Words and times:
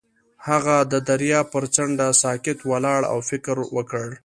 هغه 0.47 0.75
د 0.91 0.93
دریاب 1.09 1.45
پر 1.53 1.63
څنډه 1.75 2.07
ساکت 2.23 2.59
ولاړ 2.71 3.01
او 3.11 3.17
فکر 3.29 3.55
وکړ. 3.75 4.07